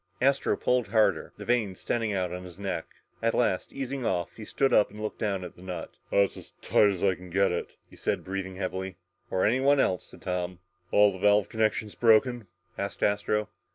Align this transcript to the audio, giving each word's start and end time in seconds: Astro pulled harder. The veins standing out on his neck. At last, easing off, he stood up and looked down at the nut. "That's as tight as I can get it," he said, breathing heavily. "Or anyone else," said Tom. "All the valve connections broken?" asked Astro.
Astro 0.19 0.57
pulled 0.57 0.87
harder. 0.87 1.31
The 1.37 1.45
veins 1.45 1.79
standing 1.79 2.11
out 2.11 2.33
on 2.33 2.43
his 2.43 2.59
neck. 2.59 2.87
At 3.21 3.35
last, 3.35 3.71
easing 3.71 4.03
off, 4.03 4.35
he 4.35 4.45
stood 4.45 4.73
up 4.73 4.89
and 4.89 4.99
looked 4.99 5.19
down 5.19 5.43
at 5.43 5.55
the 5.55 5.61
nut. 5.61 5.91
"That's 6.09 6.35
as 6.37 6.53
tight 6.59 6.89
as 6.89 7.03
I 7.03 7.13
can 7.13 7.29
get 7.29 7.51
it," 7.51 7.75
he 7.87 7.95
said, 7.95 8.23
breathing 8.25 8.55
heavily. 8.55 8.97
"Or 9.29 9.45
anyone 9.45 9.79
else," 9.79 10.05
said 10.05 10.23
Tom. 10.23 10.57
"All 10.89 11.11
the 11.11 11.19
valve 11.19 11.49
connections 11.49 11.93
broken?" 11.93 12.47
asked 12.79 13.03
Astro. 13.03 13.49